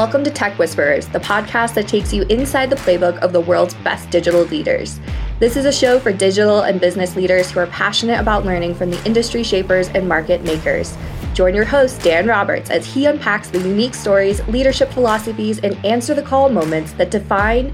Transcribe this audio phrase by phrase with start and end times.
[0.00, 3.74] Welcome to Tech Whisperers, the podcast that takes you inside the playbook of the world's
[3.74, 4.98] best digital leaders.
[5.40, 8.90] This is a show for digital and business leaders who are passionate about learning from
[8.90, 10.96] the industry shapers and market makers.
[11.34, 16.14] Join your host, Dan Roberts, as he unpacks the unique stories, leadership philosophies, and answer
[16.14, 17.70] the call moments that define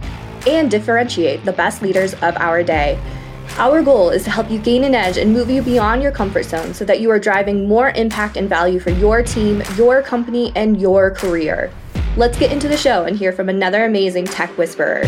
[0.49, 2.99] and differentiate the best leaders of our day.
[3.57, 6.47] Our goal is to help you gain an edge and move you beyond your comfort
[6.47, 10.51] zone so that you are driving more impact and value for your team, your company,
[10.57, 11.71] and your career.
[12.19, 15.03] Let's get into the show and hear from another amazing tech whisperer.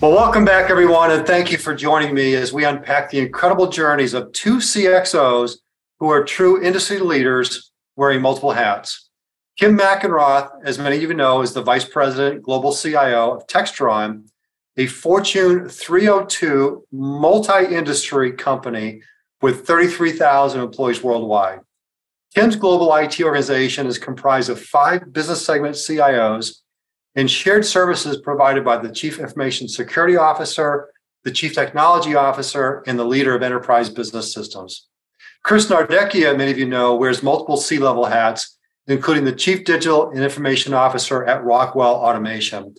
[0.00, 3.66] Well, welcome back, everyone, and thank you for joining me as we unpack the incredible
[3.66, 5.56] journeys of two CXOs
[5.98, 9.10] who are true industry leaders wearing multiple hats.
[9.58, 14.28] Kim Mackenroth, as many of you know, is the Vice President, Global CIO of Textron,
[14.76, 19.02] a Fortune 302 multi industry company
[19.40, 21.60] with 33,000 employees worldwide.
[22.34, 26.58] Kim's global IT organization is comprised of five business segment CIOs
[27.14, 30.90] and shared services provided by the Chief Information Security Officer,
[31.24, 34.86] the Chief Technology Officer, and the leader of enterprise business systems.
[35.42, 40.10] Chris Nardecchia, many of you know, wears multiple C level hats including the Chief Digital
[40.10, 42.74] and Information Officer at Rockwell Automation,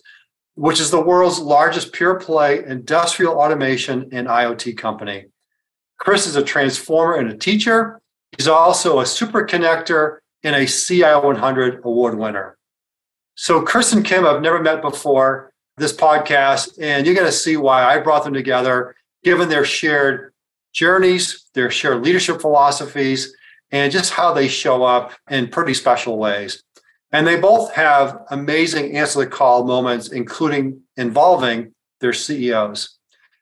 [0.58, 5.26] which is the world's largest pure play industrial automation and IoT company.
[5.98, 8.00] Chris is a transformer and a teacher.
[8.36, 12.58] He's also a super connector and a CI 100 award winner.
[13.36, 17.56] So, Chris and Kim, I've never met before this podcast, and you're going to see
[17.56, 20.32] why I brought them together, given their shared
[20.72, 23.32] journeys, their shared leadership philosophies,
[23.70, 26.64] and just how they show up in pretty special ways.
[27.12, 32.98] And they both have amazing answer the call moments, including involving their CEOs.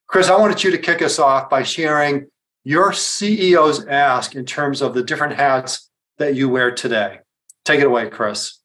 [0.06, 2.28] Chris, I wanted you to kick us off by sharing
[2.65, 7.21] your CEO's ask in terms of the different hats that you wear today.
[7.65, 8.60] Take it away, Chris.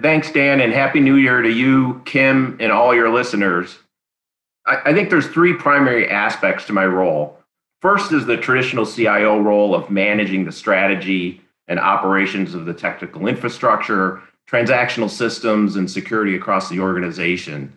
[0.00, 3.78] Thanks, Dan, and Happy New Year to you, Kim, and all your listeners.
[4.66, 7.38] I, I think there's three primary aspects to my role.
[7.80, 13.26] First is the traditional CIO role of managing the strategy and operations of the technical
[13.26, 17.72] infrastructure, transactional systems, and security across the organization.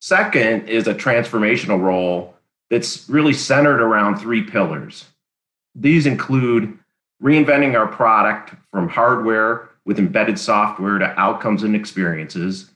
[0.00, 2.34] Second is a transformational role
[2.70, 5.06] that's really centered around three pillars.
[5.74, 6.78] These include
[7.22, 12.70] reinventing our product from hardware with embedded software to outcomes and experiences.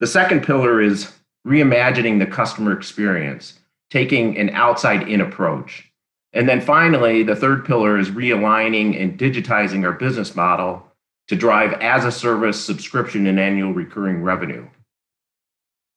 [0.00, 1.12] The second pillar is
[1.46, 3.58] reimagining the customer experience
[3.90, 5.90] taking an outside in approach.
[6.32, 10.86] And then finally, the third pillar is realigning and digitizing our business model
[11.30, 14.66] to drive as a service subscription and annual recurring revenue.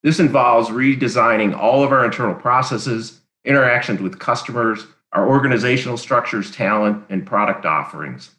[0.04, 7.04] This involves redesigning all of our internal processes, interactions with customers, our organizational structures, talent,
[7.10, 8.30] and product offerings.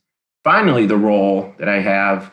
[0.44, 2.32] Finally, the role that I have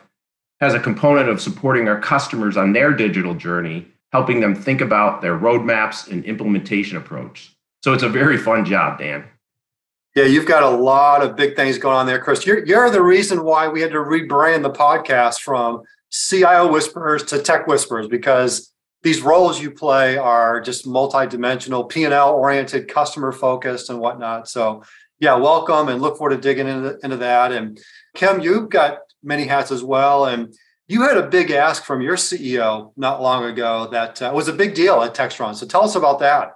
[0.60, 5.22] has a component of supporting our customers on their digital journey helping them think about
[5.22, 7.50] their roadmaps and implementation approach.
[7.82, 9.24] So it's a very fun job, Dan.
[10.14, 12.44] Yeah, you've got a lot of big things going on there, Chris.
[12.44, 17.38] You're, you're the reason why we had to rebrand the podcast from CIO Whisperers to
[17.38, 23.98] Tech Whisperers because these roles you play are just multi-dimensional, P&L oriented, customer focused and
[24.00, 24.48] whatnot.
[24.48, 24.82] So
[25.18, 27.50] yeah, welcome and look forward to digging into, into that.
[27.52, 27.80] And
[28.14, 30.26] Kim, you've got many hats as well.
[30.26, 30.54] And
[30.88, 34.52] you had a big ask from your CEO not long ago that uh, was a
[34.52, 35.54] big deal at Textron.
[35.54, 36.52] So tell us about that.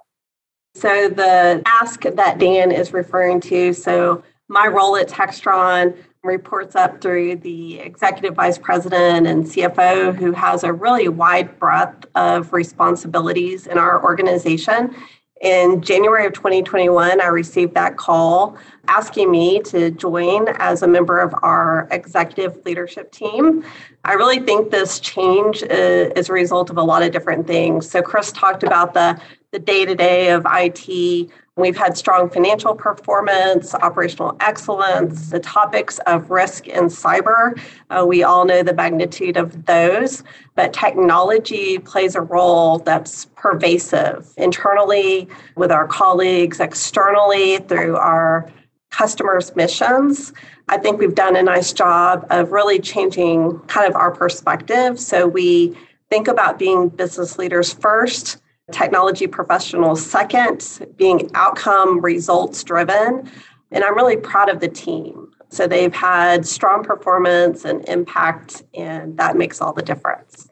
[0.77, 7.01] So the ask that Dan is referring to, so my role at Textron reports up
[7.01, 13.65] through the executive vice president and CFO who has a really wide breadth of responsibilities
[13.65, 14.95] in our organization.
[15.41, 18.57] In January of 2021, I received that call
[18.87, 23.63] asking me to join as a member of our executive leadership team.
[24.03, 27.89] I really think this change uh, is a result of a lot of different things.
[27.89, 29.19] So, Chris talked about the
[29.51, 31.29] the day to day of IT.
[31.55, 37.59] We've had strong financial performance, operational excellence, the topics of risk and cyber.
[37.89, 40.23] Uh, we all know the magnitude of those,
[40.55, 48.51] but technology plays a role that's pervasive internally with our colleagues, externally through our
[48.91, 50.33] customers' missions.
[50.67, 54.99] I think we've done a nice job of really changing kind of our perspective.
[54.99, 55.75] So we
[56.09, 58.37] think about being business leaders first
[58.71, 63.29] technology professionals second, being outcome results driven.
[63.71, 65.31] And I'm really proud of the team.
[65.49, 70.49] So they've had strong performance and impact, and that makes all the difference.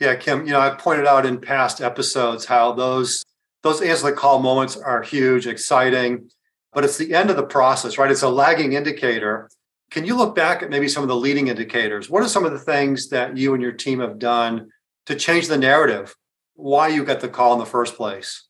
[0.00, 3.22] Yeah, Kim, you know, I've pointed out in past episodes how those
[3.62, 6.28] those answer the call moments are huge, exciting,
[6.74, 8.10] but it's the end of the process, right?
[8.10, 9.48] It's a lagging indicator.
[9.90, 12.10] Can you look back at maybe some of the leading indicators?
[12.10, 14.68] What are some of the things that you and your team have done
[15.06, 16.14] to change the narrative?
[16.54, 18.44] Why you got the call in the first place?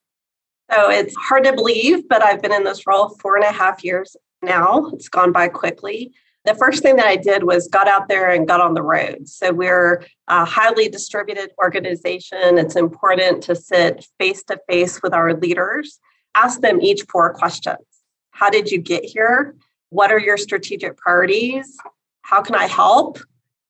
[0.70, 3.84] So it's hard to believe, but I've been in this role four and a half
[3.84, 4.90] years now.
[4.94, 6.12] It's gone by quickly.
[6.44, 9.28] The first thing that I did was got out there and got on the road.
[9.28, 12.58] So we're a highly distributed organization.
[12.58, 15.98] It's important to sit face to face with our leaders,
[16.34, 17.78] ask them each four questions.
[18.32, 19.54] How did you get here?
[19.88, 21.78] What are your strategic priorities?
[22.22, 23.18] How can I help?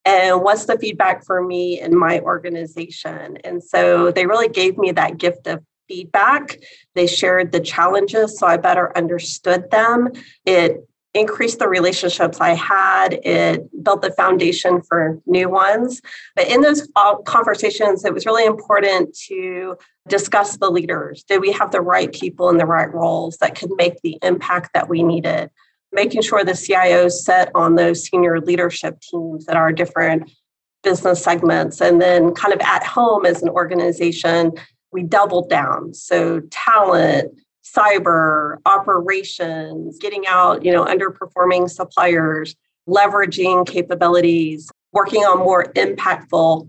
[0.05, 3.39] And what's the feedback for me in my organization?
[3.45, 6.59] And so they really gave me that gift of feedback.
[6.95, 10.11] They shared the challenges so I better understood them.
[10.45, 13.15] It increased the relationships I had.
[13.25, 16.03] It built the foundation for new ones.
[16.35, 19.77] But in those uh, conversations, it was really important to
[20.09, 21.23] discuss the leaders.
[21.23, 24.71] Did we have the right people in the right roles that could make the impact
[24.75, 25.51] that we needed?
[25.95, 30.31] Making sure the CIOs set on those senior leadership teams that are different
[30.83, 31.81] business segments.
[31.81, 34.53] And then, kind of at home as an organization,
[34.93, 35.95] we doubled down.
[35.95, 37.33] So, talent,
[37.65, 42.55] cyber operations, getting out, you know, underperforming suppliers,
[42.89, 46.69] leveraging capabilities, working on more impactful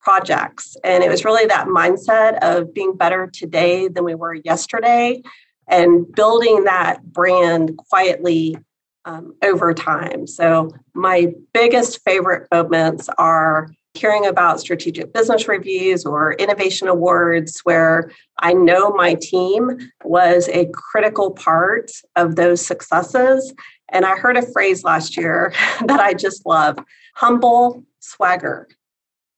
[0.00, 0.76] projects.
[0.84, 5.22] And it was really that mindset of being better today than we were yesterday
[5.68, 8.56] and building that brand quietly
[9.04, 10.26] um, over time.
[10.26, 18.10] So, my biggest favorite moments are hearing about strategic business reviews or innovation awards where
[18.38, 23.52] I know my team was a critical part of those successes.
[23.90, 25.52] And I heard a phrase last year
[25.86, 26.78] that I just love
[27.14, 28.68] humble swagger.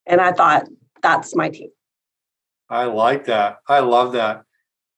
[0.07, 0.67] And I thought,
[1.03, 1.71] that's my team.
[2.69, 3.59] I like that.
[3.67, 4.45] I love that.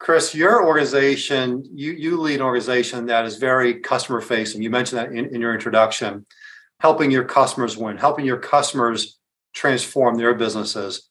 [0.02, 4.60] Chris, your organization, you, you lead an organization that is very customer facing.
[4.60, 6.26] You mentioned that in, in your introduction,
[6.80, 9.16] helping your customers win, helping your customers
[9.54, 11.08] transform their businesses.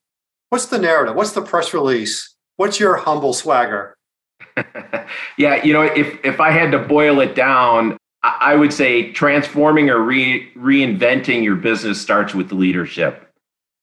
[0.49, 1.15] What's the narrative?
[1.15, 2.35] What's the press release?
[2.57, 3.95] What's your humble swagger?
[5.37, 9.89] yeah, you know, if if I had to boil it down, I would say transforming
[9.89, 13.30] or re- reinventing your business starts with leadership.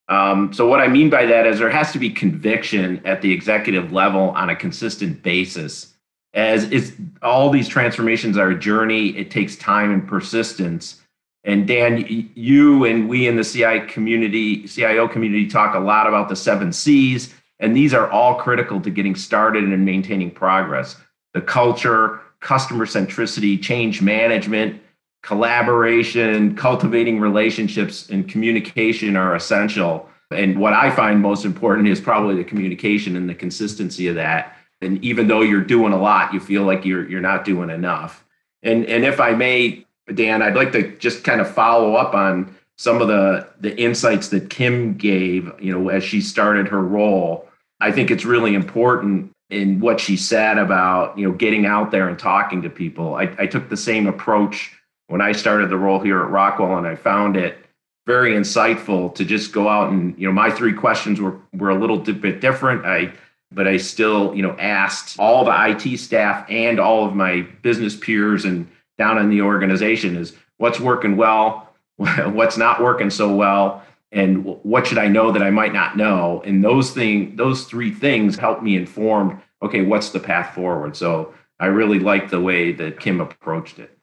[0.08, 3.30] Um, so what I mean by that is there has to be conviction at the
[3.30, 5.94] executive level on a consistent basis.
[6.34, 11.00] As it's all these transformations are a journey, it takes time and persistence.
[11.44, 16.28] And Dan, you and we in the CI community, CIO community talk a lot about
[16.28, 20.96] the seven C's, and these are all critical to getting started and maintaining progress.
[21.34, 24.80] The culture, customer centricity, change management,
[25.22, 30.08] collaboration, cultivating relationships, and communication are essential.
[30.30, 34.56] And what I find most important is probably the communication and the consistency of that.
[34.80, 38.24] And even though you're doing a lot, you feel like you're you're not doing enough.
[38.62, 42.54] And and if I may Dan, I'd like to just kind of follow up on
[42.76, 47.48] some of the the insights that Kim gave, you know, as she started her role.
[47.80, 52.08] I think it's really important in what she said about, you know, getting out there
[52.08, 53.14] and talking to people.
[53.14, 54.77] I, I took the same approach
[55.08, 57.58] when I started the role here at Rockwell, and I found it
[58.06, 61.78] very insightful to just go out and, you know, my three questions were were a
[61.78, 62.86] little bit different.
[62.86, 63.12] I
[63.50, 67.96] but I still, you know, asked all the IT staff and all of my business
[67.96, 68.68] peers and
[68.98, 74.86] down in the organization is what's working well, what's not working so well, and what
[74.86, 76.42] should I know that I might not know.
[76.44, 79.42] And those thing, those three things helped me inform.
[79.62, 80.96] Okay, what's the path forward?
[80.96, 83.97] So I really like the way that Kim approached it.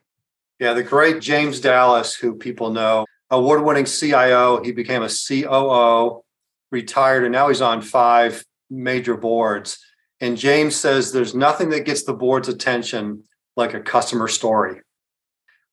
[0.58, 4.62] Yeah, the great James Dallas, who people know, award-winning CIO.
[4.62, 6.22] He became a COO,
[6.70, 9.78] retired, and now he's on five major boards.
[10.20, 13.24] And James says there's nothing that gets the board's attention
[13.56, 14.80] like a customer story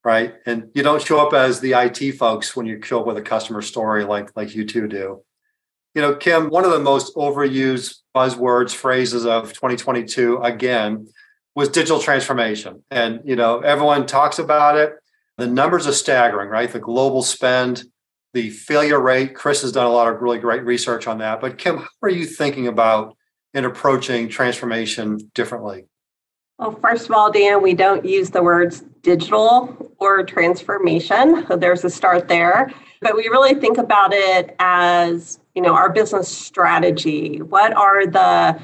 [0.03, 0.35] right?
[0.45, 3.21] And you don't show up as the IT folks when you show up with a
[3.21, 5.23] customer story like like you two do.
[5.95, 11.07] You know, Kim, one of the most overused buzzwords, phrases of 2022 again
[11.55, 12.83] was digital transformation.
[12.89, 14.93] And you know, everyone talks about it.
[15.37, 16.71] The numbers are staggering, right?
[16.71, 17.83] The global spend,
[18.33, 19.35] the failure rate.
[19.35, 21.41] Chris has done a lot of really great research on that.
[21.41, 23.15] But Kim, how are you thinking about
[23.53, 25.85] and approaching transformation differently?
[26.59, 31.45] Well, first of all, Dan, we don't use the words digital or transformation.
[31.47, 32.71] So there's a start there.
[33.01, 37.41] But we really think about it as, you know, our business strategy.
[37.41, 38.59] What are the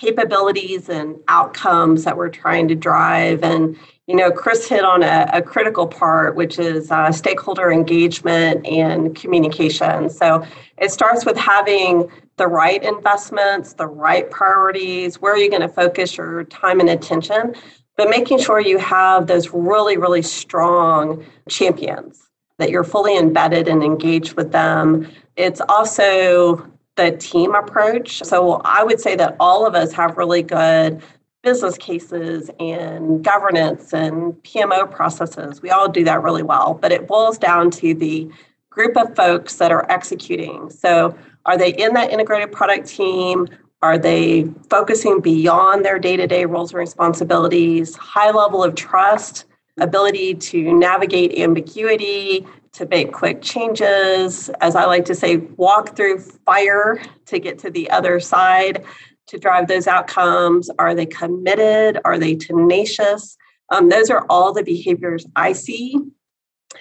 [0.00, 3.42] capabilities and outcomes that we're trying to drive.
[3.44, 8.66] And, you know, Chris hit on a, a critical part, which is uh, stakeholder engagement
[8.66, 10.10] and communication.
[10.10, 10.44] So
[10.78, 15.68] it starts with having the right investments, the right priorities, where are you going to
[15.68, 17.54] focus your time and attention,
[17.96, 23.82] but making sure you have those really, really strong champions that you're fully embedded and
[23.82, 25.08] engaged with them.
[25.36, 26.66] It's also
[27.10, 28.22] the team approach.
[28.24, 31.02] So I would say that all of us have really good
[31.42, 35.60] business cases and governance and PMO processes.
[35.60, 38.30] We all do that really well, but it boils down to the
[38.70, 40.70] group of folks that are executing.
[40.70, 43.48] So are they in that integrated product team?
[43.82, 47.96] Are they focusing beyond their day to day roles and responsibilities?
[47.96, 49.46] High level of trust,
[49.80, 54.48] ability to navigate ambiguity, to make quick changes.
[54.60, 58.84] As I like to say, walk through fire to get to the other side
[59.28, 60.70] to drive those outcomes.
[60.78, 62.00] Are they committed?
[62.04, 63.36] Are they tenacious?
[63.70, 65.96] Um, those are all the behaviors I see.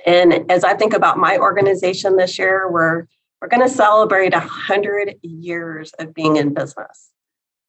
[0.05, 3.07] And as I think about my organization this year, we're
[3.41, 7.09] we're going to celebrate 100 years of being in business.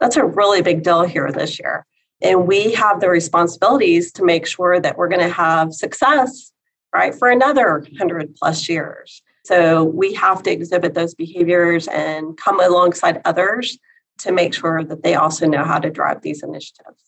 [0.01, 1.87] That's a really big deal here this year.
[2.21, 6.52] And we have the responsibilities to make sure that we're going to have success,
[6.93, 9.23] right, for another 100 plus years.
[9.45, 13.79] So we have to exhibit those behaviors and come alongside others
[14.19, 17.03] to make sure that they also know how to drive these initiatives.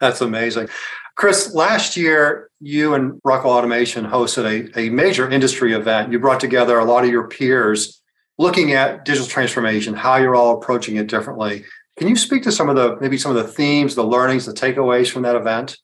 [0.00, 0.68] That's amazing.
[1.14, 6.12] Chris, last year you and Rockwell Automation hosted a, a major industry event.
[6.12, 8.02] You brought together a lot of your peers
[8.38, 11.64] looking at digital transformation, how you're all approaching it differently.
[11.96, 14.52] Can you speak to some of the maybe some of the themes, the learnings, the
[14.52, 15.78] takeaways from that event?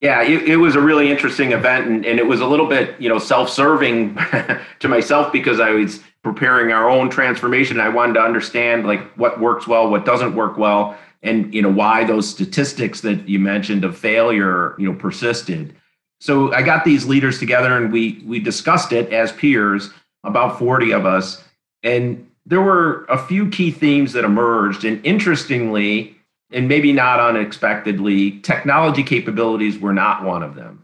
[0.00, 2.98] Yeah, it, it was a really interesting event, and, and it was a little bit,
[2.98, 4.14] you know, self-serving
[4.78, 7.78] to myself because I was preparing our own transformation.
[7.80, 11.70] I wanted to understand like what works well, what doesn't work well, and you know
[11.70, 15.74] why those statistics that you mentioned of failure you know persisted
[16.20, 19.90] so i got these leaders together and we we discussed it as peers
[20.24, 21.42] about 40 of us
[21.82, 26.16] and there were a few key themes that emerged and interestingly
[26.52, 30.82] and maybe not unexpectedly technology capabilities were not one of them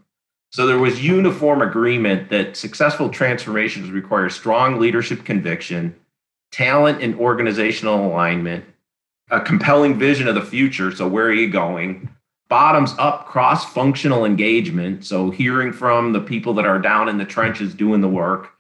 [0.50, 5.94] so there was uniform agreement that successful transformations require strong leadership conviction
[6.52, 8.64] talent and organizational alignment
[9.30, 10.94] a compelling vision of the future.
[10.94, 12.08] So, where are you going?
[12.48, 15.04] Bottoms up cross functional engagement.
[15.04, 18.52] So, hearing from the people that are down in the trenches doing the work,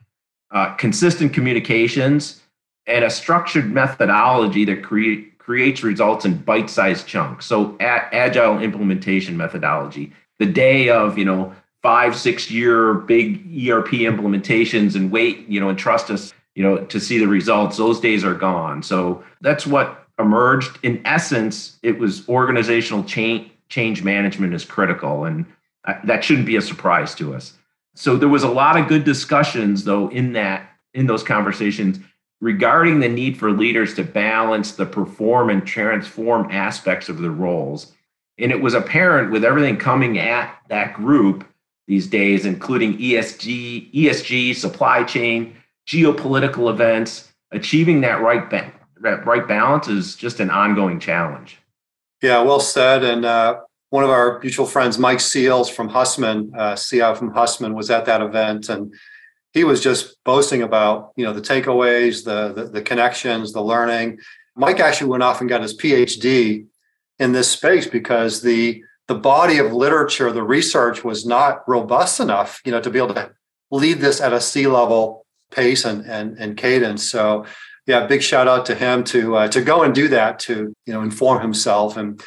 [0.50, 2.42] uh, consistent communications,
[2.86, 7.46] and a structured methodology that create, creates results in bite sized chunks.
[7.46, 10.12] So, agile implementation methodology.
[10.40, 13.36] The day of, you know, five, six year big
[13.68, 17.76] ERP implementations and wait, you know, and trust us, you know, to see the results,
[17.76, 18.82] those days are gone.
[18.82, 20.80] So, that's what emerged.
[20.82, 25.46] In essence, it was organizational change, change management is critical, and
[25.84, 27.52] uh, that shouldn't be a surprise to us.
[27.94, 31.98] So there was a lot of good discussions, though, in that in those conversations
[32.40, 37.92] regarding the need for leaders to balance the perform and transform aspects of their roles.
[38.38, 41.46] And it was apparent with everything coming at that group
[41.86, 45.56] these days, including ESG, ESG, supply chain,
[45.88, 51.58] geopolitical events, achieving that right that right balance is just an ongoing challenge.
[52.22, 53.04] Yeah, well said.
[53.04, 57.90] And uh, one of our mutual friends, Mike Seals from Hussmann, uh, from Hussmann, was
[57.90, 58.92] at that event, and
[59.56, 64.18] he was just boasting about you know the takeaways, the, the the connections, the learning.
[64.54, 66.66] Mike actually went off and got his PhD
[67.18, 72.60] in this space because the the body of literature, the research was not robust enough,
[72.66, 73.30] you know, to be able to
[73.70, 77.08] lead this at a C level pace and and, and cadence.
[77.10, 77.46] So
[77.86, 80.92] yeah, big shout out to him to uh, to go and do that to you
[80.92, 81.96] know inform himself.
[81.96, 82.22] And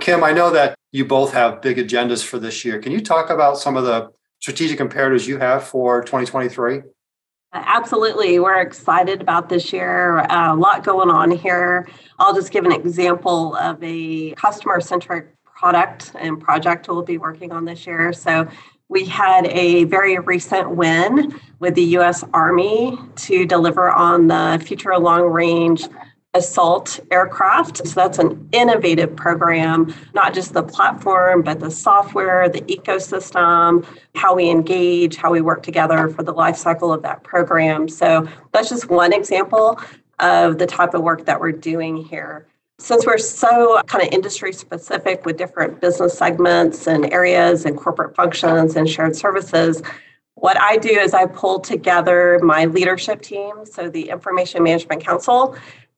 [0.00, 2.78] Kim, I know that you both have big agendas for this year.
[2.78, 4.08] Can you talk about some of the
[4.40, 6.82] strategic imperatives you have for 2023?
[7.52, 8.38] Absolutely.
[8.38, 10.18] We're excited about this year.
[10.30, 11.88] A lot going on here.
[12.18, 17.52] I'll just give an example of a customer centric product and project we'll be working
[17.52, 18.12] on this year.
[18.12, 18.48] So,
[18.88, 24.98] we had a very recent win with the US Army to deliver on the Future
[24.98, 25.86] Long Range
[26.34, 27.86] Assault Aircraft.
[27.86, 33.84] So that's an innovative program, not just the platform, but the software, the ecosystem,
[34.14, 37.88] how we engage, how we work together for the life cycle of that program.
[37.88, 39.80] So that's just one example
[40.20, 42.46] of the type of work that we're doing here
[42.80, 48.16] since we're so kind of industry specific with different business segments and areas and corporate
[48.16, 49.82] functions and shared services,
[50.34, 55.56] what I do is I pull together my leadership team, so the Information Management Council,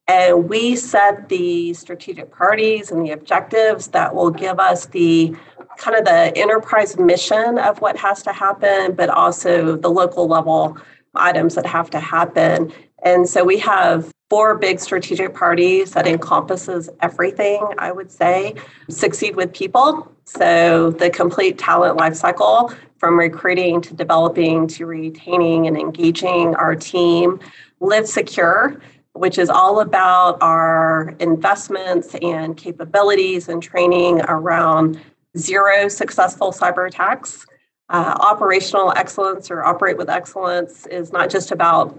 [0.08, 5.34] And we set the strategic priorities and the objectives that will give us the
[5.78, 10.76] kind of the enterprise mission of what has to happen, but also the local level
[11.14, 12.72] items that have to happen.
[13.04, 18.54] And so we have four big strategic priorities that encompasses everything, I would say.
[18.88, 20.10] Succeed with people.
[20.24, 27.40] So the complete talent lifecycle from recruiting to developing to retaining and engaging our team.
[27.80, 28.80] Live secure,
[29.14, 35.00] which is all about our investments and capabilities and training around
[35.36, 37.46] zero successful cyber attacks.
[37.88, 41.98] Uh, operational excellence or operate with excellence is not just about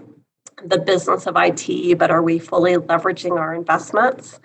[0.64, 4.40] the business of IT, but are we fully leveraging our investments?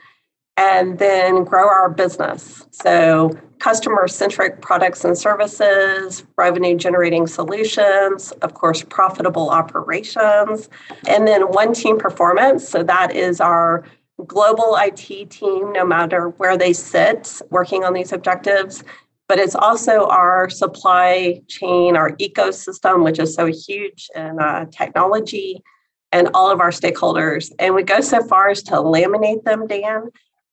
[0.59, 2.65] And then grow our business.
[2.71, 10.69] So, customer centric products and services, revenue generating solutions, of course, profitable operations,
[11.07, 12.67] and then one team performance.
[12.67, 13.85] So, that is our
[14.27, 18.83] global IT team, no matter where they sit, working on these objectives.
[19.29, 25.63] But it's also our supply chain, our ecosystem, which is so huge in uh, technology,
[26.11, 27.51] and all of our stakeholders.
[27.59, 30.09] And we go so far as to laminate them, Dan,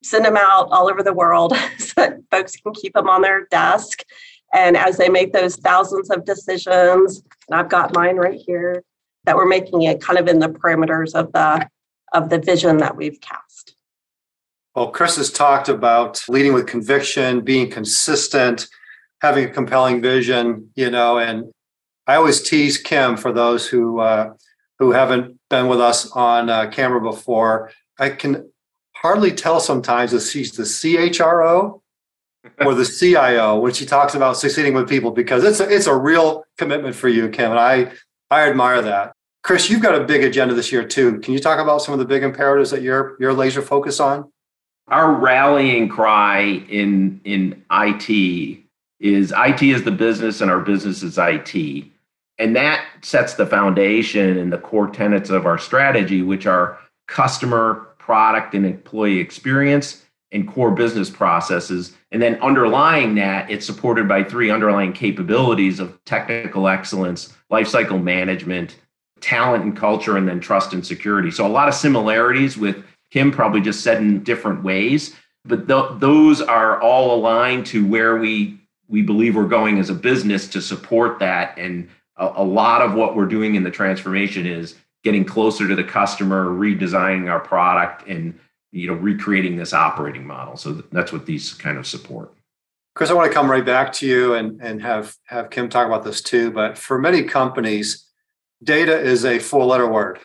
[0.06, 3.46] send them out all over the world so that folks can keep them on their
[3.46, 4.02] desk.
[4.54, 8.82] And as they make those thousands of decisions, and I've got mine right here,
[9.24, 11.68] that we're making it kind of in the parameters of the
[12.12, 13.74] of the vision that we've cast.
[14.74, 18.68] Well, Chris has talked about leading with conviction, being consistent,
[19.20, 21.50] having a compelling vision, you know, and
[22.06, 24.34] I always tease Kim for those who uh,
[24.78, 27.72] who haven't been with us on uh, camera before.
[27.98, 28.50] I can
[29.02, 31.80] hardly tell sometimes if she's the CHRO
[32.60, 35.94] or the CIO when she talks about succeeding with people because it's a, it's a
[35.94, 37.92] real commitment for you, Kim, and I
[38.30, 39.12] I admire that.
[39.42, 41.20] Chris, you've got a big agenda this year too.
[41.20, 44.30] Can you talk about some of the big imperatives that you're you're laser focused on?
[44.88, 48.60] Our rallying cry in in IT
[48.98, 51.84] is IT is the business and our business is IT.
[52.38, 57.85] And that sets the foundation and the core tenets of our strategy, which are customer,
[58.06, 61.92] product, and employee experience and core business processes.
[62.12, 68.76] And then underlying that, it's supported by three underlying capabilities of technical excellence, lifecycle management,
[69.20, 71.30] talent and culture, and then trust and security.
[71.32, 75.14] So a lot of similarities with Kim, probably just said in different ways,
[75.44, 79.94] but th- those are all aligned to where we we believe we're going as a
[79.94, 81.58] business to support that.
[81.58, 85.74] And a, a lot of what we're doing in the transformation is getting closer to
[85.74, 88.38] the customer, redesigning our product, and
[88.72, 90.56] you know recreating this operating model.
[90.56, 92.32] So that's what these kind of support.
[92.96, 95.86] Chris, I want to come right back to you and, and have, have Kim talk
[95.86, 96.50] about this too.
[96.50, 98.06] But for many companies,
[98.64, 100.18] data is a four letter word.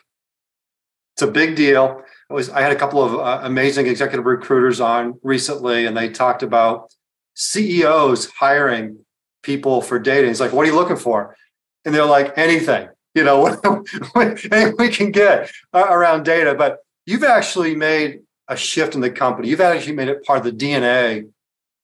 [1.14, 2.02] It's a big deal.
[2.30, 6.42] Was, I had a couple of uh, amazing executive recruiters on recently, and they talked
[6.42, 6.90] about
[7.34, 9.04] CEOs hiring
[9.42, 10.28] people for data.
[10.28, 11.36] He's like, what are you looking for?
[11.84, 13.46] And they're like, anything, you know,
[14.16, 16.54] anything we can get uh, around data.
[16.54, 19.48] But you've actually made a shift in the company.
[19.48, 21.30] You've actually made it part of the DNA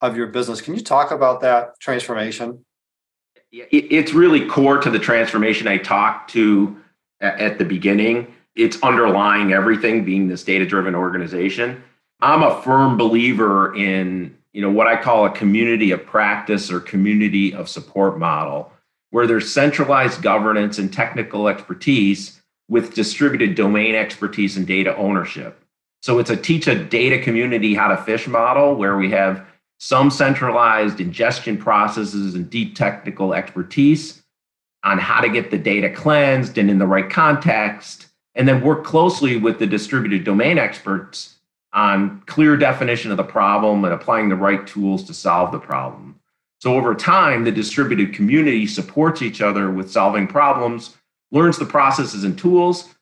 [0.00, 0.60] of your business.
[0.60, 2.64] Can you talk about that transformation?
[3.50, 6.76] it's really core to the transformation I talked to
[7.20, 8.34] at the beginning.
[8.54, 11.82] It's underlying everything being this data driven organization.
[12.20, 16.80] I'm a firm believer in you know what I call a community of practice or
[16.80, 18.72] community of support model
[19.10, 25.62] where there's centralized governance and technical expertise with distributed domain expertise and data ownership.
[26.02, 29.44] So it's a teach a data community how to fish model where we have
[29.78, 34.22] some centralized ingestion processes and deep technical expertise
[34.84, 38.84] on how to get the data cleansed and in the right context, and then work
[38.84, 41.36] closely with the distributed domain experts
[41.72, 46.07] on clear definition of the problem and applying the right tools to solve the problem.
[46.60, 50.96] So over time, the distributed community supports each other with solving problems,
[51.30, 52.94] learns the processes and tools,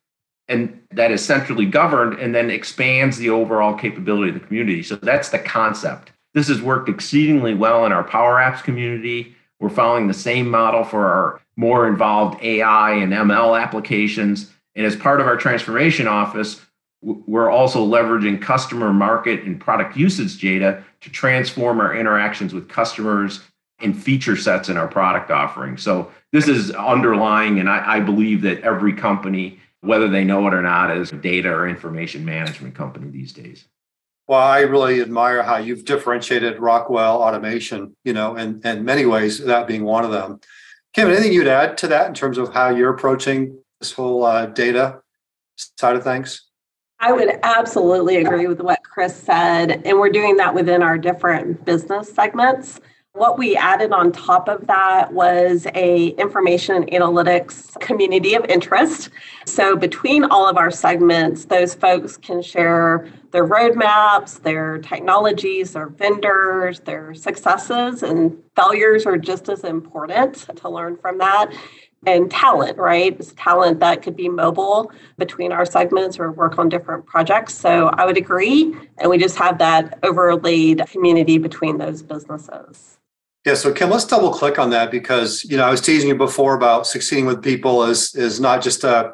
[0.48, 4.82] and that is centrally governed, and then expands the overall capability of the community.
[4.82, 6.12] So that's the concept.
[6.34, 9.34] This has worked exceedingly well in our Power Apps community.
[9.58, 14.52] We're following the same model for our more involved AI and ML applications.
[14.74, 16.60] And as part of our transformation office,
[17.06, 23.40] we're also leveraging customer market and product usage data to transform our interactions with customers
[23.78, 25.76] and feature sets in our product offering.
[25.76, 30.54] So this is underlying, and I, I, believe that every company, whether they know it
[30.54, 33.66] or not, is a data or information management company these days.
[34.26, 39.38] Well, I really admire how you've differentiated Rockwell Automation, you know, and in many ways,
[39.38, 40.40] that being one of them.
[40.92, 44.46] Kim, anything you'd add to that in terms of how you're approaching this whole uh,
[44.46, 45.00] data
[45.56, 46.42] side of things?
[46.98, 49.82] I would absolutely agree with what Chris said.
[49.84, 52.80] And we're doing that within our different business segments.
[53.12, 59.10] What we added on top of that was a information analytics community of interest.
[59.46, 65.88] So between all of our segments, those folks can share their roadmaps, their technologies, their
[65.88, 71.52] vendors, their successes and failures are just as important to learn from that
[72.06, 73.16] and talent, right?
[73.18, 77.54] It's talent that could be mobile between our segments or work on different projects.
[77.54, 78.74] So I would agree.
[78.98, 82.98] And we just have that overlaid community between those businesses.
[83.44, 86.16] Yeah, so Kim, let's double click on that because you know I was teasing you
[86.16, 89.12] before about succeeding with people is is not just a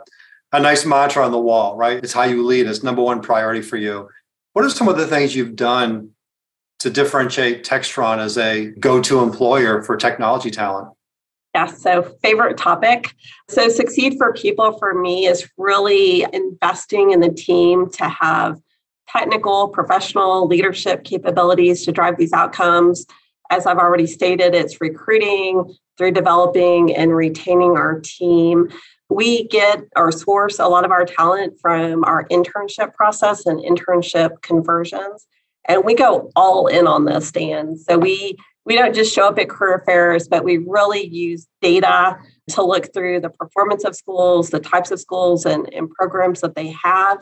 [0.52, 2.02] a nice mantra on the wall, right?
[2.02, 2.66] It's how you lead.
[2.66, 4.08] It's number one priority for you.
[4.52, 6.10] What are some of the things you've done
[6.80, 10.88] to differentiate Textron as a go-to employer for technology talent?
[11.54, 13.14] Yeah, so favorite topic.
[13.48, 18.58] So, succeed for people for me is really investing in the team to have
[19.08, 23.04] technical, professional leadership capabilities to drive these outcomes.
[23.50, 28.70] As I've already stated, it's recruiting through developing and retaining our team.
[29.10, 34.40] We get or source a lot of our talent from our internship process and internship
[34.40, 35.26] conversions.
[35.68, 37.76] And we go all in on this, Dan.
[37.76, 42.16] So we we don't just show up at career fairs, but we really use data
[42.50, 46.54] to look through the performance of schools, the types of schools and, and programs that
[46.54, 47.18] they have.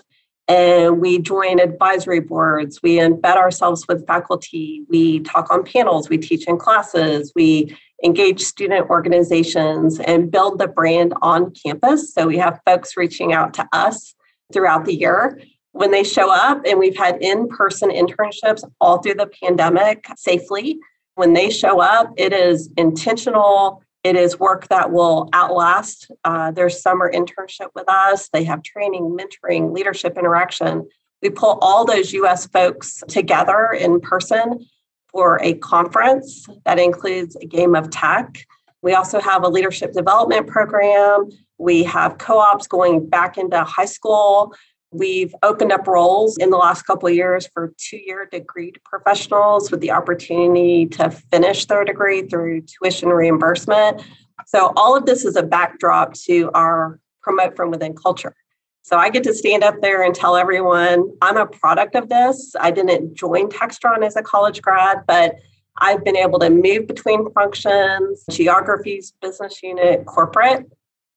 [0.48, 6.18] And we join advisory boards, we embed ourselves with faculty, we talk on panels, we
[6.18, 12.12] teach in classes, we engage student organizations and build the brand on campus.
[12.12, 14.14] So we have folks reaching out to us
[14.52, 15.40] throughout the year.
[15.72, 20.80] When they show up, and we've had in person internships all through the pandemic safely
[21.20, 23.82] when they show up, it is intentional.
[24.04, 28.30] It is work that will outlast uh, their summer internship with us.
[28.30, 30.88] They have training, mentoring, leadership interaction.
[31.20, 34.66] We pull all those US folks together in person
[35.12, 38.46] for a conference that includes a game of tech.
[38.80, 41.28] We also have a leadership development program.
[41.58, 44.54] We have co ops going back into high school.
[44.92, 49.70] We've opened up roles in the last couple of years for two year degree professionals
[49.70, 54.02] with the opportunity to finish their degree through tuition reimbursement.
[54.46, 58.34] So, all of this is a backdrop to our promote from within culture.
[58.82, 62.56] So, I get to stand up there and tell everyone I'm a product of this.
[62.58, 65.36] I didn't join Textron as a college grad, but
[65.78, 70.66] I've been able to move between functions, geographies, business unit, corporate.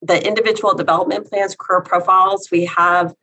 [0.03, 3.15] The individual development plans, career profiles, we have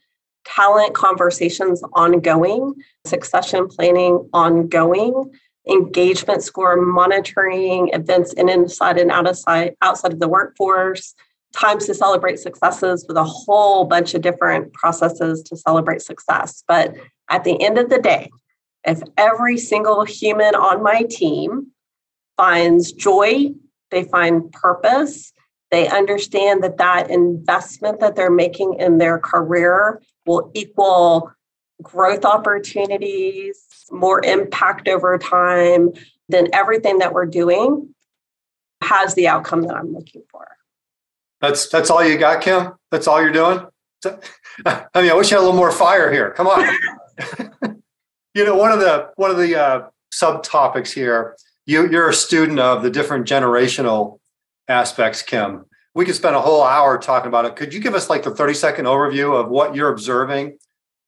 [0.44, 2.74] talent conversations ongoing,
[3.04, 5.30] succession planning ongoing,
[5.68, 11.14] engagement score monitoring, events in inside and outside outside of the workforce,
[11.54, 16.62] times to celebrate successes with a whole bunch of different processes to celebrate success.
[16.66, 16.94] But
[17.30, 18.30] at the end of the day,
[18.84, 21.68] if every single human on my team
[22.36, 23.50] finds joy,
[23.90, 25.32] they find purpose,
[25.70, 30.00] they understand that that investment that they're making in their career
[30.30, 31.32] will equal
[31.82, 33.58] growth opportunities,
[33.90, 35.90] more impact over time,
[36.28, 37.94] then everything that we're doing
[38.82, 40.46] has the outcome that I'm looking for.
[41.40, 42.72] That's that's all you got, Kim?
[42.90, 43.66] That's all you're doing?
[44.04, 46.32] I mean, I wish you had a little more fire here.
[46.32, 46.76] Come on.
[48.34, 51.36] you know, one of the one of the uh, subtopics here.
[51.66, 54.18] You you're a student of the different generational
[54.68, 57.56] aspects, Kim we could spend a whole hour talking about it.
[57.56, 60.58] Could you give us like the 30 second overview of what you're observing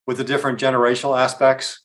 [0.07, 1.81] with the different generational aspects?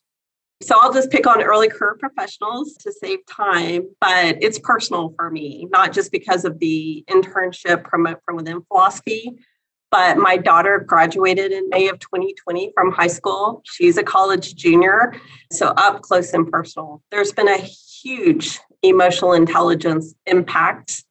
[0.64, 5.30] So I'll just pick on early career professionals to save time, but it's personal for
[5.30, 9.38] me, not just because of the internship promote from within philosophy,
[9.92, 13.62] but my daughter graduated in May of 2020 from high school.
[13.66, 15.14] She's a college junior,
[15.52, 17.04] so up close and personal.
[17.12, 21.04] There's been a huge emotional intelligence impact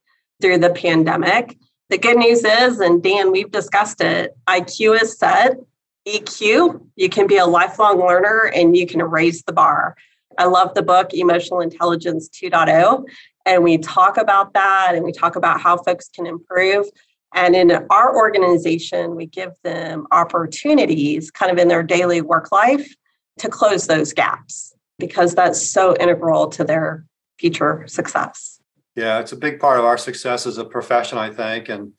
[0.43, 1.57] through the pandemic.
[1.89, 5.59] The good news is, and Dan, we've discussed it, IQ is said,
[6.07, 9.97] EQ, you can be a lifelong learner and you can raise the bar.
[10.39, 13.05] I love the book Emotional Intelligence 2.0.
[13.45, 16.87] And we talk about that and we talk about how folks can improve.
[17.35, 22.95] And in our organization, we give them opportunities kind of in their daily work life
[23.39, 27.05] to close those gaps because that's so integral to their
[27.39, 28.56] future success.
[28.97, 31.69] Yeah, it's a big part of our success as a profession, I think.
[31.69, 31.93] And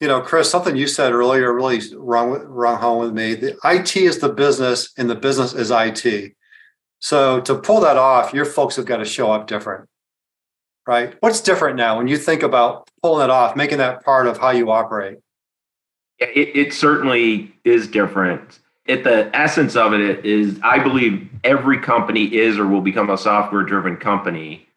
[0.00, 3.34] you know, Chris, something you said earlier really rung rung home with me.
[3.34, 6.34] The IT is the business, and the business is IT.
[7.00, 9.88] So to pull that off, your folks have got to show up different,
[10.86, 11.14] right?
[11.20, 14.50] What's different now when you think about pulling it off, making that part of how
[14.50, 15.18] you operate?
[16.18, 18.60] It, it certainly is different.
[18.88, 23.18] At the essence of it is, I believe every company is or will become a
[23.18, 24.68] software driven company.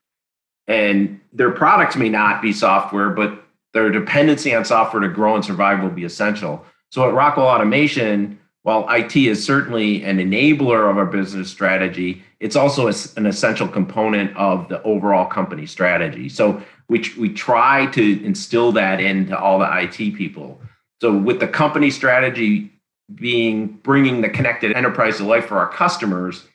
[0.68, 5.46] And their products may not be software, but their dependency on software to grow and
[5.46, 6.66] survive will be essential.
[6.92, 12.56] So at Rockwell Automation, while IT is certainly an enabler of our business strategy, it's
[12.56, 16.30] also an essential component of the overall company strategy.
[16.30, 20.60] So we, we try to instill that into all the IT people.
[21.02, 22.72] So with the company strategy
[23.16, 26.46] being bringing the connected enterprise to life for our customers,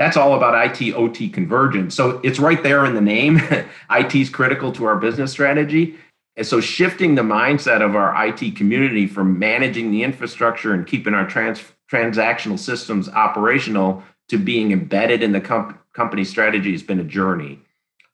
[0.00, 1.94] that's all about IT OT convergence.
[1.94, 3.36] So it's right there in the name.
[3.90, 5.94] IT is critical to our business strategy.
[6.36, 11.12] And so shifting the mindset of our IT community from managing the infrastructure and keeping
[11.12, 17.00] our trans- transactional systems operational to being embedded in the comp- company strategy has been
[17.00, 17.60] a journey.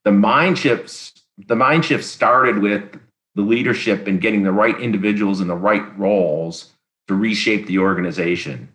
[0.03, 2.99] The mind shifts the mind shift started with
[3.37, 6.73] the leadership and getting the right individuals in the right roles
[7.07, 8.73] to reshape the organization.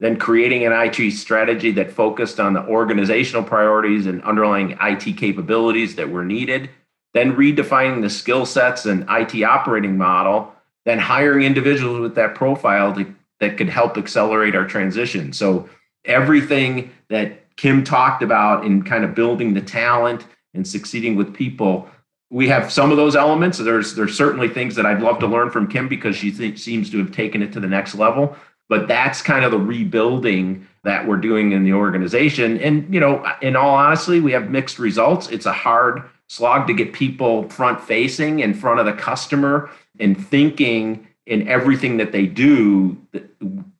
[0.00, 5.96] Then creating an IT strategy that focused on the organizational priorities and underlying IT capabilities
[5.96, 6.70] that were needed
[7.14, 12.94] then redefining the skill sets and IT operating model, then hiring individuals with that profile
[12.94, 15.32] to, that could help accelerate our transition.
[15.32, 15.68] So
[16.04, 21.88] everything that Kim talked about in kind of building the talent and succeeding with people,
[22.30, 23.58] we have some of those elements.
[23.58, 26.90] There's there's certainly things that I'd love to learn from Kim because she th- seems
[26.90, 28.36] to have taken it to the next level.
[28.68, 32.58] But that's kind of the rebuilding that we're doing in the organization.
[32.60, 35.28] And you know, in all honesty, we have mixed results.
[35.28, 40.22] It's a hard slog to get people front facing in front of the customer and
[40.28, 42.96] thinking in everything that they do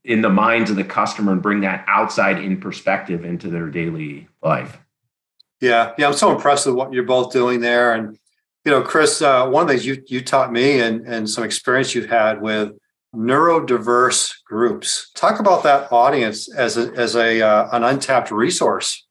[0.04, 4.26] in the minds of the customer and bring that outside in perspective into their daily
[4.42, 4.78] life.
[5.60, 7.92] Yeah, yeah, I'm so impressed with what you're both doing there.
[7.92, 8.18] And
[8.64, 11.44] you know, Chris, uh, one of the things you you taught me and and some
[11.44, 12.72] experience you've had with
[13.14, 15.10] neurodiverse groups.
[15.14, 19.06] Talk about that audience as a, as a uh, an untapped resource.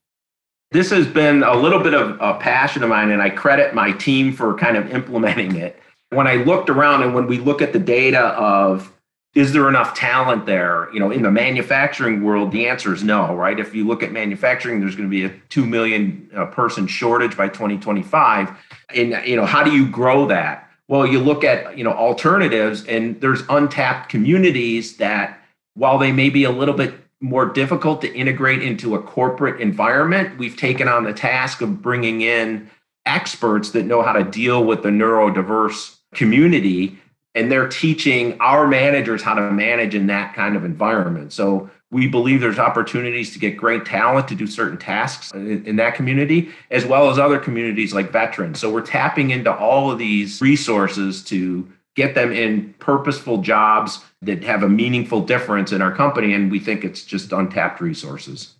[0.70, 3.92] This has been a little bit of a passion of mine, and I credit my
[3.92, 5.80] team for kind of implementing it.
[6.10, 8.92] When I looked around and when we look at the data of
[9.34, 10.88] is there enough talent there?
[10.92, 13.60] You know, in the manufacturing world, the answer is no, right?
[13.60, 17.36] If you look at manufacturing, there's going to be a 2 million uh, person shortage
[17.36, 18.50] by 2025.
[18.94, 20.67] And, you know, how do you grow that?
[20.88, 25.38] Well, you look at, you know, alternatives and there's untapped communities that
[25.74, 30.38] while they may be a little bit more difficult to integrate into a corporate environment,
[30.38, 32.70] we've taken on the task of bringing in
[33.04, 36.98] experts that know how to deal with the neurodiverse community
[37.34, 41.32] and they're teaching our managers how to manage in that kind of environment.
[41.32, 45.76] So we believe there's opportunities to get great talent to do certain tasks in, in,
[45.76, 48.60] that community, as well as other communities like veterans.
[48.60, 54.44] So we're tapping into all of these resources to get them in purposeful jobs that
[54.44, 56.34] have a meaningful difference in our company.
[56.34, 58.54] And we think it's just untapped resources.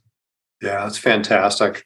[0.62, 1.84] Yeah, that's fantastic.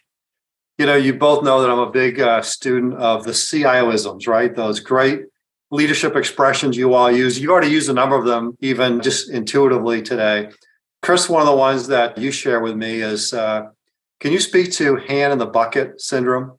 [0.78, 4.54] You know, you both know that I'm a big uh, student of the CIOisms, right?
[4.54, 5.24] Those great
[5.70, 7.38] leadership expressions you all use.
[7.38, 10.50] You already used a number of them, even just intuitively today.
[11.02, 13.68] Chris, one of the ones that you share with me is uh,
[14.20, 16.58] can you speak to hand in the bucket syndrome?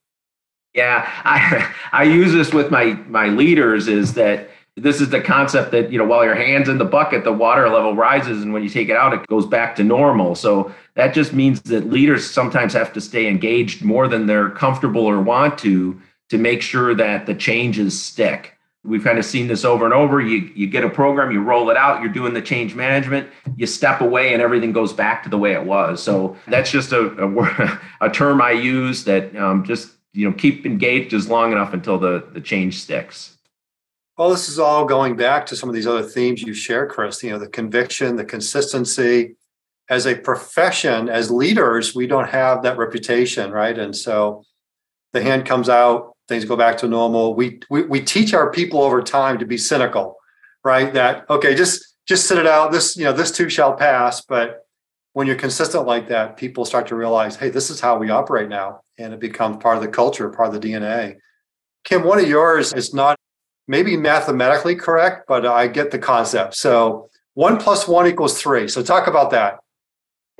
[0.73, 5.71] Yeah, I, I use this with my my leaders is that this is the concept
[5.71, 8.63] that you know while your hands in the bucket the water level rises and when
[8.63, 12.27] you take it out it goes back to normal so that just means that leaders
[12.29, 16.95] sometimes have to stay engaged more than they're comfortable or want to to make sure
[16.95, 18.52] that the changes stick
[18.85, 21.69] we've kind of seen this over and over you you get a program you roll
[21.69, 25.29] it out you're doing the change management you step away and everything goes back to
[25.29, 29.63] the way it was so that's just a a, a term i use that um,
[29.63, 33.33] just you know keep engaged as long enough until the the change sticks
[34.17, 37.23] well, this is all going back to some of these other themes you share, Chris.
[37.23, 39.35] You know, the conviction, the consistency.
[39.89, 43.77] As a profession, as leaders, we don't have that reputation, right?
[43.77, 44.45] And so
[45.11, 47.33] the hand comes out, things go back to normal.
[47.35, 50.17] We we, we teach our people over time to be cynical,
[50.63, 50.93] right?
[50.93, 52.71] That okay, just just sit it out.
[52.71, 54.21] This you know this too shall pass.
[54.21, 54.65] But
[55.13, 58.49] when you're consistent like that, people start to realize, hey, this is how we operate
[58.49, 61.17] now, and it becomes part of the culture, part of the DNA.
[61.83, 63.17] Kim, one of yours is not
[63.67, 66.55] maybe mathematically correct, but I get the concept.
[66.55, 68.67] So one plus one equals three.
[68.67, 69.59] So talk about that.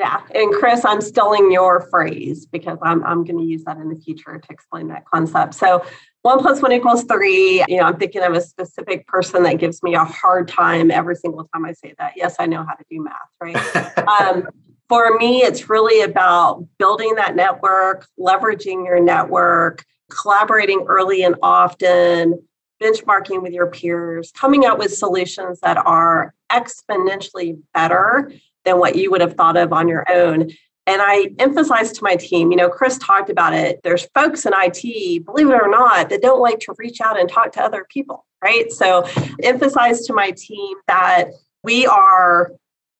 [0.03, 0.21] Yeah.
[0.35, 3.95] And Chris, I'm stealing your phrase because I'm, I'm going to use that in the
[3.95, 5.53] future to explain that concept.
[5.53, 5.85] So
[6.23, 7.63] one plus one equals three.
[7.69, 11.15] You know, I'm thinking of a specific person that gives me a hard time every
[11.15, 12.13] single time I say that.
[12.17, 13.97] Yes, I know how to do math, right?
[14.21, 14.49] um,
[14.89, 22.45] for me, it's really about building that network, leveraging your network, collaborating early and often,
[22.81, 28.33] benchmarking with your peers, coming out with solutions that are exponentially better
[28.65, 30.49] than what you would have thought of on your own.
[30.85, 33.79] And I emphasize to my team, you know, Chris talked about it.
[33.83, 37.29] There's folks in IT, believe it or not, that don't like to reach out and
[37.29, 38.69] talk to other people, right?
[38.71, 39.07] So
[39.41, 41.29] emphasize to my team that
[41.63, 42.51] we are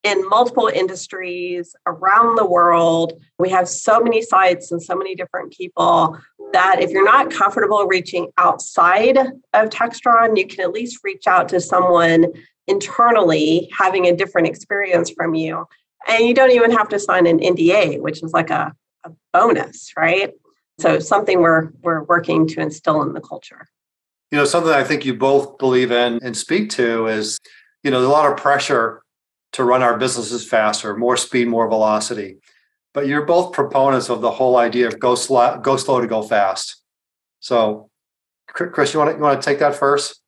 [0.04, 3.14] in multiple industries around the world.
[3.38, 6.18] We have so many sites and so many different people
[6.52, 11.48] that if you're not comfortable reaching outside of Textron, you can at least reach out
[11.48, 12.26] to someone
[12.66, 15.66] internally having a different experience from you.
[16.06, 19.90] And you don't even have to sign an NDA, which is like a, a bonus,
[19.96, 20.32] right?
[20.78, 23.66] So something we're we're working to instill in the culture.
[24.30, 27.38] You know, something I think you both believe in and speak to is,
[27.82, 29.03] you know, there's a lot of pressure
[29.54, 32.36] to run our businesses faster, more speed, more velocity.
[32.92, 36.22] But you're both proponents of the whole idea of go slow, go slow to go
[36.22, 36.82] fast.
[37.38, 37.88] So,
[38.48, 40.20] Chris, you want to, you want to take that first?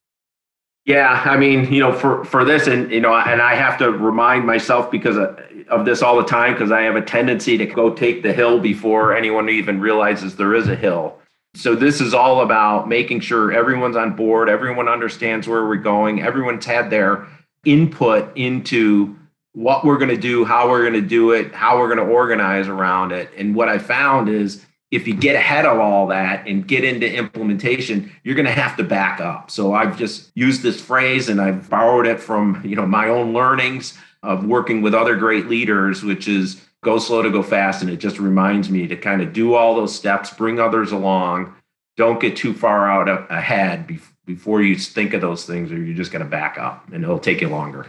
[0.84, 3.90] Yeah, I mean, you know, for for this, and you know, and I have to
[3.90, 5.36] remind myself because of,
[5.68, 8.60] of this all the time because I have a tendency to go take the hill
[8.60, 11.18] before anyone even realizes there is a hill.
[11.56, 16.22] So this is all about making sure everyone's on board, everyone understands where we're going,
[16.22, 17.26] everyone's had their
[17.64, 19.16] input into
[19.52, 22.12] what we're going to do, how we're going to do it, how we're going to
[22.12, 23.30] organize around it.
[23.36, 27.10] And what I found is if you get ahead of all that and get into
[27.10, 29.50] implementation, you're going to have to back up.
[29.50, 33.32] So I've just used this phrase and I've borrowed it from, you know, my own
[33.32, 37.82] learnings of working with other great leaders, which is go slow to go fast.
[37.82, 41.54] And it just reminds me to kind of do all those steps, bring others along.
[41.96, 43.86] Don't get too far out ahead
[44.26, 47.18] before you think of those things, or you're just going to back up and it'll
[47.18, 47.86] take you longer.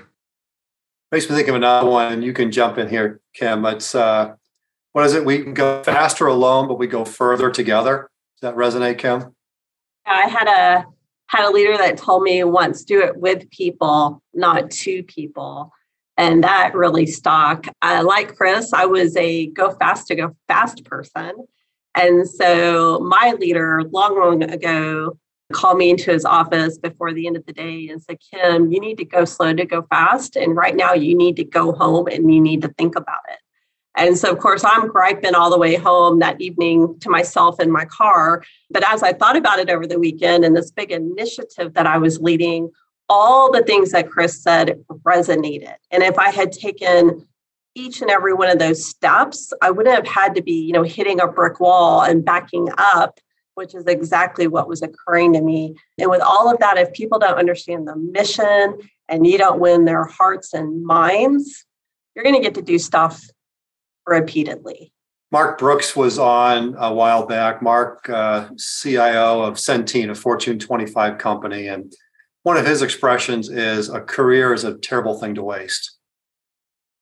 [1.11, 2.21] Makes me think of another one.
[2.21, 3.65] You can jump in here, Kim.
[3.65, 4.35] It's uh,
[4.93, 5.25] what is it?
[5.25, 8.09] We can go faster alone, but we go further together.
[8.39, 9.35] Does that resonate, Kim?
[10.05, 10.85] I had a
[11.27, 15.71] had a leader that told me once, do it with people, not to people.
[16.17, 17.67] And that really stuck.
[17.81, 21.33] Uh, like Chris, I was a go fast to go fast person.
[21.93, 25.17] And so my leader, long, long ago,
[25.53, 28.79] called me into his office before the end of the day and said, Kim, you
[28.79, 30.35] need to go slow to go fast.
[30.35, 33.39] And right now you need to go home and you need to think about it.
[33.95, 37.71] And so, of course, I'm griping all the way home that evening to myself in
[37.71, 38.43] my car.
[38.69, 41.97] But as I thought about it over the weekend and this big initiative that I
[41.97, 42.69] was leading,
[43.09, 45.75] all the things that Chris said resonated.
[45.89, 47.27] And if I had taken
[47.73, 50.83] each and every one of those steps, I wouldn't have had to be, you know,
[50.83, 53.19] hitting a brick wall and backing up
[53.57, 55.75] which is exactly what was occurring to me.
[55.97, 58.77] And with all of that, if people don't understand the mission
[59.09, 61.65] and you don't win their hearts and minds,
[62.15, 63.23] you're going to get to do stuff
[64.05, 64.93] repeatedly.
[65.31, 67.63] Mark Brooks was on a while back.
[67.63, 71.91] Mark, uh, CIO of Centene, a Fortune 25 company, and
[72.43, 75.97] one of his expressions is a career is a terrible thing to waste.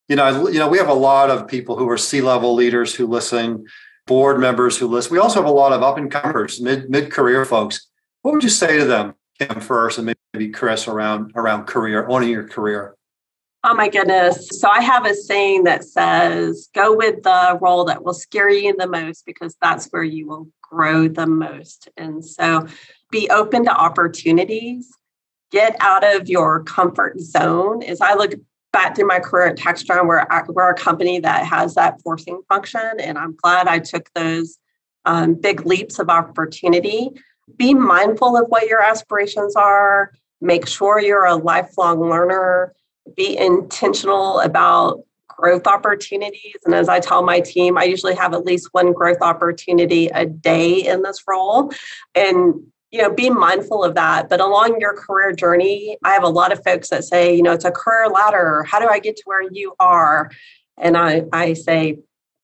[0.07, 3.07] You know, you know, we have a lot of people who are C-level leaders who
[3.07, 3.65] listen
[4.07, 5.11] board members who listen.
[5.11, 7.87] We also have a lot of up and comers, mid mid career folks.
[8.21, 12.29] What would you say to them, Kim, first, and maybe Chris around around career, owning
[12.29, 12.95] your career?
[13.63, 14.47] Oh my goodness.
[14.59, 18.75] So I have a saying that says, go with the role that will scare you
[18.77, 21.89] the most because that's where you will grow the most.
[21.97, 22.67] And so
[23.09, 24.87] be open to opportunities,
[25.51, 27.81] get out of your comfort zone.
[27.81, 28.33] As I look
[28.75, 32.81] back through my career at Textron, we're, we're a company that has that forcing function.
[32.99, 34.57] And I'm glad I took those
[35.05, 37.09] um, big leaps of opportunity.
[37.55, 40.11] Be mindful of what your aspirations are.
[40.41, 42.73] Make sure you're a lifelong learner.
[43.15, 46.57] Be intentional about growth opportunities.
[46.65, 50.25] And as I tell my team, I usually have at least one growth opportunity a
[50.25, 51.71] day in this role.
[52.13, 52.55] And
[52.95, 54.29] you know be mindful of that.
[54.29, 57.51] But along your career journey i have a lot of folks that say you know
[57.51, 58.63] it's a career ladder.
[58.63, 60.31] How do i get to where you are?
[60.77, 61.99] And i i say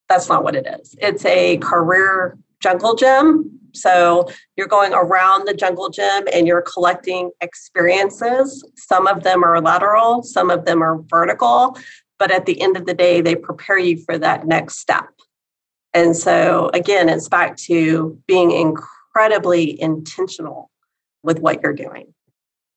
[0.09, 0.93] that's not what it is.
[0.99, 3.59] It's a career jungle gym.
[3.73, 8.61] So you're going around the jungle gym and you're collecting experiences.
[8.75, 11.77] Some of them are lateral some of them are vertical
[12.19, 15.07] but at the end of the day they prepare you for that next step.
[15.93, 20.69] And so again it's back to being incredible incredibly intentional
[21.23, 22.13] with what you're doing.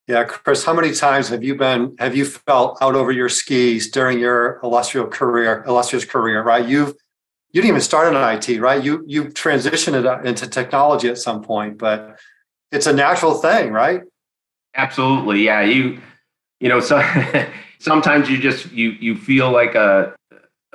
[0.07, 3.91] Yeah, Chris, how many times have you been have you felt out over your skis
[3.91, 6.67] during your illustrious career, illustrious career, right?
[6.67, 6.95] You've
[7.53, 8.83] you didn't even start in IT, right?
[8.85, 12.19] You you transitioned it into technology at some point, but
[12.71, 14.03] it's a natural thing, right?
[14.77, 15.45] Absolutely.
[15.45, 16.01] Yeah, you
[16.61, 17.03] you know, so
[17.79, 20.15] sometimes you just you you feel like a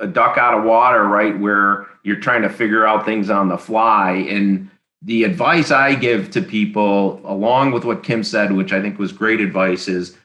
[0.00, 1.38] a duck out of water, right?
[1.38, 4.70] Where you're trying to figure out things on the fly and
[5.02, 9.12] the advice I give to people, along with what Kim said, which I think was
[9.12, 10.16] great advice, is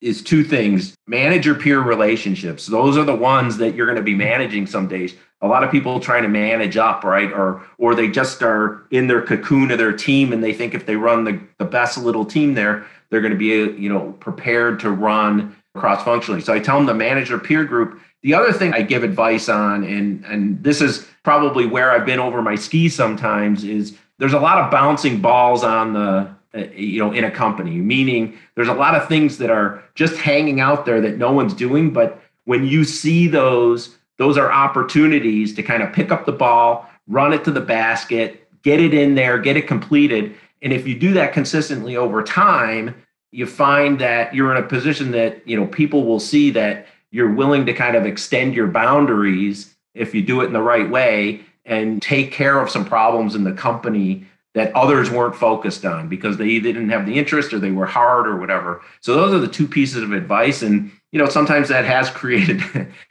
[0.00, 0.94] is two things.
[1.06, 2.66] Manage your peer relationships.
[2.66, 5.14] Those are the ones that you're going to be managing some days.
[5.42, 7.30] A lot of people trying to manage up right?
[7.32, 10.86] Or or they just are in their cocoon of their team and they think if
[10.86, 14.80] they run the, the best little team there they're going to be you know prepared
[14.80, 18.52] to run cross functionally so i tell them to manage their peer group the other
[18.52, 22.54] thing i give advice on and and this is probably where i've been over my
[22.54, 27.24] skis sometimes is there's a lot of bouncing balls on the uh, you know in
[27.24, 31.16] a company meaning there's a lot of things that are just hanging out there that
[31.16, 36.10] no one's doing but when you see those those are opportunities to kind of pick
[36.10, 40.34] up the ball run it to the basket get it in there get it completed
[40.62, 42.94] and if you do that consistently over time
[43.32, 47.32] you find that you're in a position that you know people will see that you're
[47.32, 51.40] willing to kind of extend your boundaries if you do it in the right way
[51.64, 56.36] and take care of some problems in the company that others weren't focused on because
[56.36, 58.82] they either didn't have the interest or they were hard or whatever.
[59.00, 60.62] So those are the two pieces of advice.
[60.62, 62.60] And, you know, sometimes that has created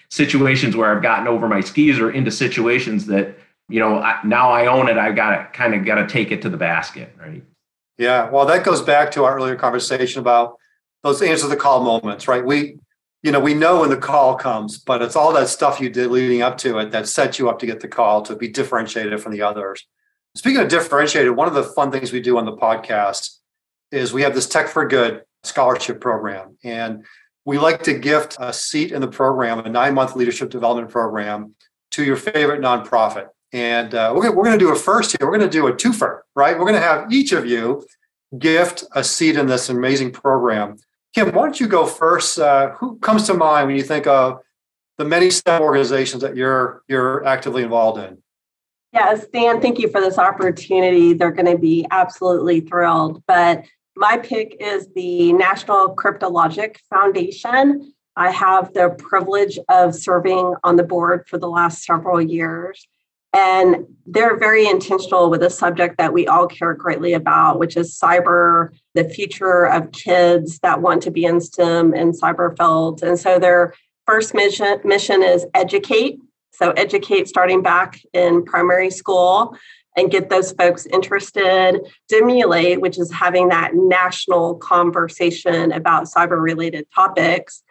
[0.10, 3.38] situations where I've gotten over my skis or into situations that,
[3.70, 4.98] you know, I, now I own it.
[4.98, 7.16] I've got to kind of got to take it to the basket.
[7.18, 7.44] Right.
[7.98, 8.30] Yeah.
[8.30, 10.58] Well, that goes back to our earlier conversation about
[11.04, 12.46] those answer the call moments, right?
[12.46, 12.80] We,
[13.22, 16.10] you know, we know when the call comes, but it's all that stuff you did
[16.10, 19.20] leading up to it that sets you up to get the call to be differentiated
[19.22, 19.86] from the others.
[20.36, 23.38] Speaking of differentiated, one of the fun things we do on the podcast
[23.92, 26.58] is we have this Tech for Good scholarship program.
[26.64, 27.06] And
[27.46, 31.56] we like to gift a seat in the program, a nine month leadership development program,
[31.92, 33.28] to your favorite nonprofit.
[33.52, 35.28] And uh, we're, we're going to do a first here.
[35.28, 36.58] We're going to do a twofer, right?
[36.58, 37.84] We're going to have each of you
[38.38, 40.78] gift a seat in this amazing program.
[41.14, 42.40] Kim, why don't you go first?
[42.40, 44.40] Uh, who comes to mind when you think of
[44.98, 48.18] the many STEM organizations that you're you're actively involved in?
[48.94, 51.14] Yes, Dan, thank you for this opportunity.
[51.14, 53.24] They're going to be absolutely thrilled.
[53.28, 57.94] But my pick is the National Cryptologic Foundation.
[58.16, 62.88] I have the privilege of serving on the board for the last several years.
[63.34, 67.98] And they're very intentional with a subject that we all care greatly about, which is
[67.98, 73.04] cyber, the future of kids that want to be in STEM and cyber fields.
[73.04, 73.76] And so their
[74.08, 76.20] first mission, mission is educate
[76.60, 79.56] so, educate starting back in primary school
[79.96, 81.80] and get those folks interested.
[82.08, 87.64] Stimulate, which is having that national conversation about cyber related topics.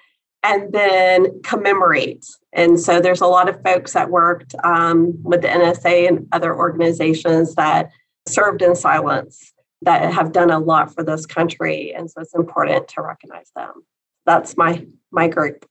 [0.43, 2.25] And then commemorate.
[2.53, 6.57] And so there's a lot of folks that worked um, with the NSA and other
[6.57, 7.91] organizations that
[8.27, 11.95] served in silence that have done a lot for this country.
[11.95, 13.85] And so it's important to recognize them.
[14.27, 15.65] That's my my group.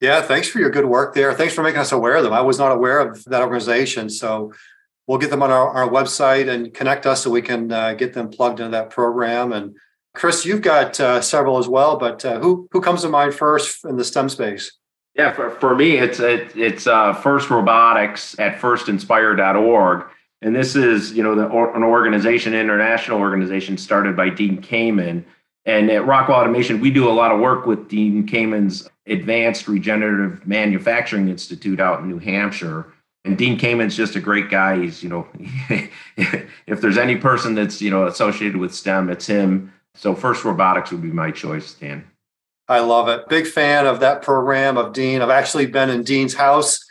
[0.00, 1.34] Yeah, thanks for your good work there.
[1.34, 2.32] Thanks for making us aware of them.
[2.32, 4.08] I was not aware of that organization.
[4.08, 4.52] So
[5.08, 8.14] we'll get them on our, our website and connect us so we can uh, get
[8.14, 9.52] them plugged into that program.
[9.52, 9.76] And
[10.14, 13.84] Chris, you've got uh, several as well, but uh, who who comes to mind first
[13.84, 14.77] in the STEM space?
[15.18, 20.04] Yeah, for, for me, it's it, it's uh, First Robotics at firstinspire.org.
[20.40, 25.24] And this is, you know, the, an organization, international organization started by Dean Kamen
[25.68, 30.46] and at Rockwell Automation, we do a lot of work with Dean Kamen's Advanced Regenerative
[30.46, 32.86] Manufacturing Institute out in New Hampshire.
[33.26, 34.80] And Dean Kamen's just a great guy.
[34.80, 35.28] He's, you know,
[36.66, 39.70] if there's any person that's, you know, associated with STEM, it's him.
[39.94, 42.02] So First Robotics would be my choice, Dan.
[42.68, 43.28] I love it.
[43.28, 45.22] Big fan of that program of Dean.
[45.22, 46.84] I've actually been in Dean's house.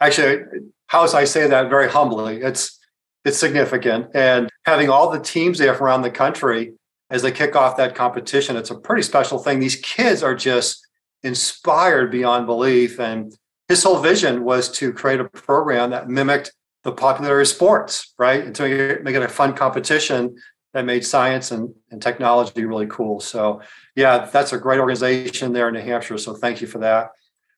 [0.00, 0.44] Actually,
[0.86, 2.40] house, I say that very humbly.
[2.40, 2.78] It's
[3.24, 4.06] it's significant.
[4.14, 6.72] And having all the teams there from around the country
[7.10, 8.56] as they kick off that competition.
[8.56, 9.58] It's a pretty special thing.
[9.60, 10.86] These kids are just
[11.22, 13.00] inspired beyond belief.
[13.00, 13.36] And
[13.68, 16.52] his whole vision was to create a program that mimicked
[16.84, 18.44] the popularity of sports, right?
[18.44, 20.36] And to make it, make it a fun competition
[20.78, 23.18] that made science and, and technology really cool.
[23.18, 23.60] So,
[23.96, 26.18] yeah, that's a great organization there in New Hampshire.
[26.18, 27.10] So, thank you for that.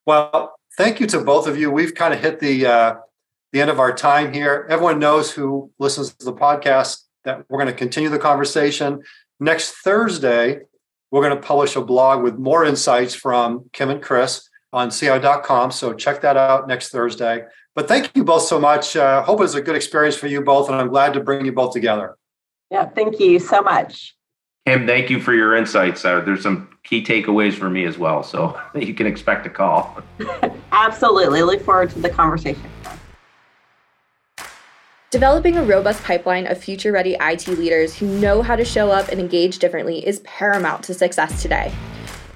[0.07, 1.71] Well, thank you to both of you.
[1.71, 2.95] We've kind of hit the uh,
[3.53, 4.67] the end of our time here.
[4.71, 9.03] Everyone knows who listens to the podcast that we're going to continue the conversation.
[9.39, 10.61] Next Thursday,
[11.11, 15.73] we're going to publish a blog with more insights from Kim and Chris on CIO.com.
[15.73, 17.45] So check that out next Thursday.
[17.75, 18.97] But thank you both so much.
[18.97, 21.45] Uh, hope it was a good experience for you both, and I'm glad to bring
[21.45, 22.17] you both together.
[22.71, 24.15] Yeah, thank you so much.
[24.67, 26.05] Kim, thank you for your insights.
[26.05, 28.23] Uh, there's some key takeaways for me as well.
[28.23, 30.03] So you can expect a call.
[30.73, 31.43] Absolutely.
[31.43, 32.63] Look forward to the conversation.
[35.11, 39.09] Developing a robust pipeline of future ready IT leaders who know how to show up
[39.09, 41.75] and engage differently is paramount to success today.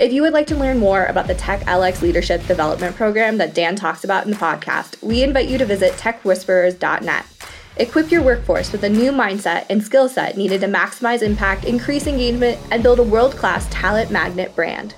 [0.01, 3.55] If you would like to learn more about the Tech LX Leadership Development Program that
[3.55, 7.26] Dan talks about in the podcast, we invite you to visit techwhisperers.net.
[7.79, 12.07] Equip your workforce with a new mindset and skill set needed to maximize impact, increase
[12.07, 14.95] engagement, and build a world class talent magnet brand.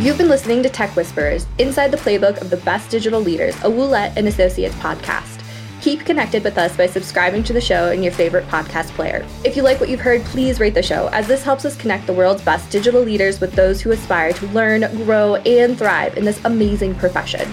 [0.00, 3.68] You've been listening to Tech Whisperers, inside the playbook of the best digital leaders, a
[3.68, 5.42] Ouellette and Associates podcast.
[5.80, 9.26] Keep connected with us by subscribing to the show in your favorite podcast player.
[9.42, 12.06] If you like what you've heard, please rate the show, as this helps us connect
[12.06, 16.24] the world's best digital leaders with those who aspire to learn, grow, and thrive in
[16.24, 17.52] this amazing profession.